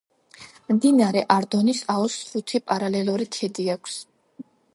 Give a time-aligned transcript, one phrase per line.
[0.77, 4.01] მდინარე არდონის აუზს ხუთი პარალელური ქედი აქვს.